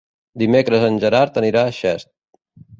[0.43, 2.13] Dimecres en Gerard anirà a Xest.